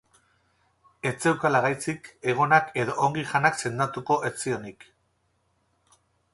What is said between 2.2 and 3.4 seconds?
egonak eta ongi